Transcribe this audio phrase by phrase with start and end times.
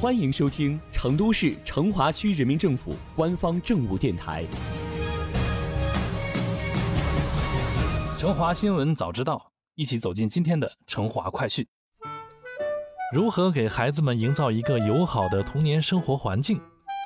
[0.00, 4.44] 欢迎收听成都市成华区人民政府官方政务电台
[8.16, 9.34] 《成华新闻早知道》，
[9.74, 11.66] 一起走进今天的成华快讯。
[13.12, 16.60] 如何给孩子们营造一个友好的童年生活环境，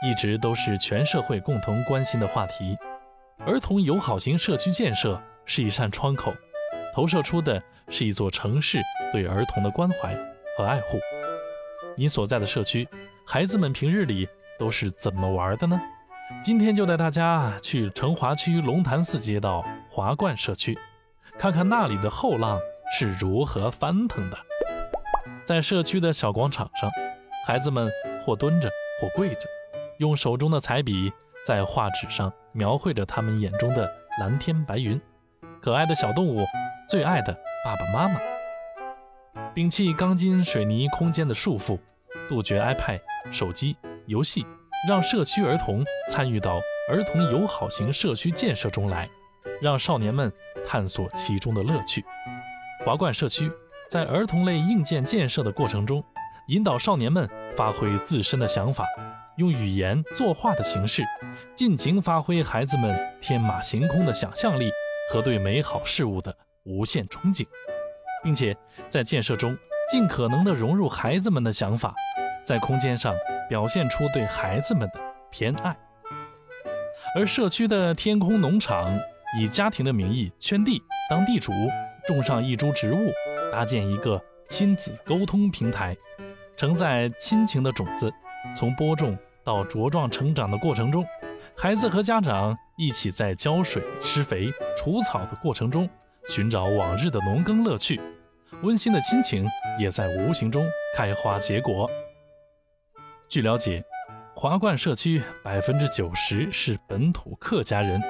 [0.07, 2.77] 一直都是全社会共同关心的话题。
[3.47, 6.31] 儿童友好型社区建设是一扇窗口，
[6.95, 10.15] 投射出的是一座城市对儿童的关怀
[10.59, 10.99] 和爱护。
[11.97, 12.89] 你所在的社区，
[13.25, 14.29] 孩子们平日里
[14.59, 15.81] 都是怎么玩的呢？
[16.43, 20.79] 今天就带大家去成华区龙潭寺街道华冠社区，
[21.39, 22.59] 看看那里的后浪
[22.97, 24.39] 是如何翻腾的。
[25.45, 26.91] 在社区的小广场上，
[27.47, 27.91] 孩子们
[28.25, 28.71] 或蹲着，
[29.01, 29.47] 或跪着，
[29.99, 31.13] 用手中的彩笔
[31.45, 34.99] 在画纸上描绘着他们眼中的蓝天白云。
[35.61, 36.47] 可爱的小动物，
[36.89, 37.33] 最爱的
[37.65, 38.19] 爸爸妈妈。
[39.55, 41.79] 摒弃钢筋水泥空间的束缚，
[42.27, 42.99] 杜绝 iPad、
[43.31, 44.47] 手机游戏，
[44.89, 49.07] 让社区儿童参与到儿童友好型社区建设中来，
[49.61, 50.33] 让少年们
[50.67, 52.03] 探索其中的乐趣。
[52.83, 53.53] 华冠社区
[53.91, 56.03] 在儿童类硬件建设的过程中，
[56.49, 58.87] 引导少年们发挥自身的想法，
[59.37, 61.03] 用语言、作画的形式，
[61.55, 64.71] 尽情发挥孩子们天马行空的想象力
[65.13, 67.47] 和对美好事物的无限憧憬。
[68.23, 68.57] 并且
[68.89, 69.57] 在建设中
[69.91, 71.95] 尽可能的融入孩子们的想法，
[72.45, 73.15] 在空间上
[73.49, 75.77] 表现出对孩子们的偏爱。
[77.17, 78.99] 而社区的天空农场
[79.39, 80.81] 以家庭的名义圈地
[81.11, 81.53] 当地主，
[82.07, 83.11] 种上一株植物，
[83.51, 85.97] 搭建一个亲子沟通平台，
[86.57, 88.13] 承载亲情的种子。
[88.57, 91.05] 从播种到茁壮成长的过程中，
[91.57, 95.89] 孩子和家长一起在浇水、施肥、除草的过程中，
[96.27, 98.01] 寻找往日的农耕乐趣。
[98.63, 99.47] 温馨的亲情
[99.79, 100.65] 也在无形中
[100.97, 101.91] 开花结果。
[103.29, 103.83] 据了解，
[104.35, 108.01] 华冠社区百分之九十是本土客家人，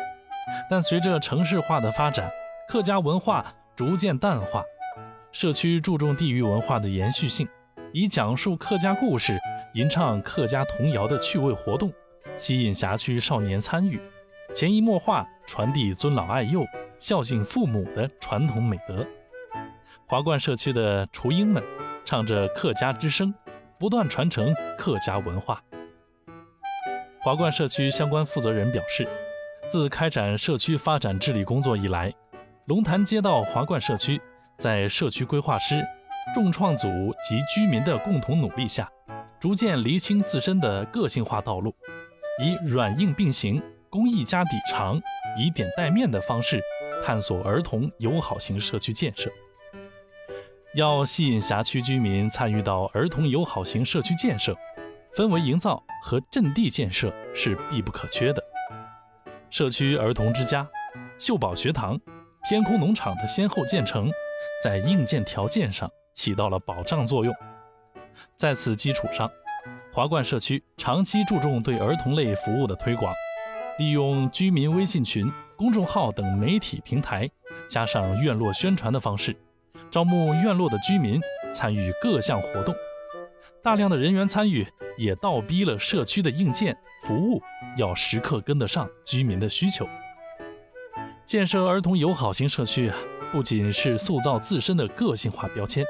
[0.68, 2.30] 但随着城市化的发展，
[2.68, 4.62] 客家文化逐渐淡化。
[5.30, 7.48] 社区注重地域文化的延续性，
[7.92, 9.38] 以讲述客家故事、
[9.74, 11.90] 吟唱客家童谣的趣味活动，
[12.36, 13.98] 吸引辖区少年参与，
[14.52, 16.66] 潜移默化传递尊老爱幼、
[17.02, 19.04] 孝敬父母的传统美德。
[20.06, 21.60] 华冠社区的雏鹰们
[22.04, 23.34] 唱着客家之声，
[23.76, 25.60] 不断传承客家文化。
[27.20, 29.04] 华冠社区相关负责人表示，
[29.68, 32.14] 自开展社区发展治理工作以来，
[32.66, 34.20] 龙潭街道华冠社区
[34.56, 35.84] 在社区规划师、
[36.32, 36.86] 众创组
[37.20, 38.88] 及居民的共同努力下，
[39.40, 41.74] 逐渐厘清自身的个性化道路，
[42.40, 45.02] 以软硬并行、公益加底长、
[45.36, 46.62] 以点带面的方式，
[47.02, 49.30] 探索儿童友好型社区建设。
[50.74, 54.56] 要吸引辖区居民参与到儿童友好型社区建设，
[55.14, 58.42] 氛围营造和阵地建设是必不可缺的。
[59.50, 60.66] 社区儿童之家、
[61.18, 62.00] 秀宝学堂、
[62.48, 64.10] 天空农场的先后建成，
[64.62, 67.34] 在硬件条件上起到了保障作用。
[68.34, 69.30] 在此基础上，
[69.92, 73.12] 华冠社区长期注重对儿童类服务的推广，
[73.78, 75.30] 利用居民微信群、
[75.62, 77.30] 公众号等媒体平台，
[77.68, 79.32] 加上院落宣传的方式。
[79.92, 81.20] 招募院落的居民
[81.52, 82.74] 参与各项活动，
[83.62, 84.66] 大量的人员参与
[84.98, 87.40] 也倒逼了社区的硬件服务
[87.76, 89.86] 要时刻跟得上居民的需求。
[91.24, 92.96] 建设儿童友好型社区啊，
[93.30, 95.84] 不仅是塑造自身的个性化标签，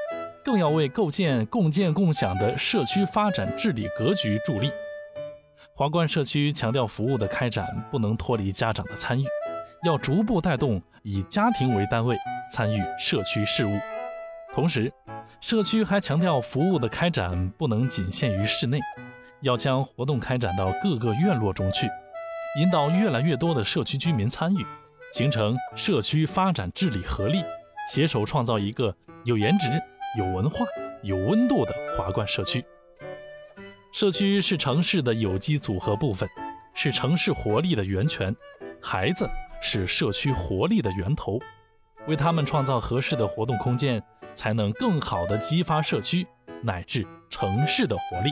[0.45, 4.71] 更要为构建共建共享的社区发展治理格局助力。
[5.73, 9.25] 华冠社区强调，服务的开展不能脱离家长的参与，
[9.83, 12.17] 要逐步带动以家庭为单位
[12.51, 13.77] 参与社区事务。
[14.53, 14.91] 同时，
[15.41, 18.79] 社区还强调服务的开展不能仅限于室内，
[19.41, 21.87] 要将活动开展到各个院落中去，
[22.59, 24.65] 引导越来越多的社区居民参与，
[25.11, 27.43] 形成社区发展治理合力，
[27.91, 28.95] 携手创造一个
[29.25, 29.67] 有颜值、
[30.17, 30.65] 有文化、
[31.01, 32.63] 有温度的华冠社区。
[33.91, 36.29] 社区是城市的有机组合部分，
[36.73, 38.35] 是城市活力的源泉，
[38.81, 39.27] 孩子
[39.63, 41.39] 是社区活力的源头，
[42.05, 44.03] 为他们创造合适的活动空间。
[44.35, 46.25] 才能更好地激发社区
[46.63, 48.31] 乃至城市的活力。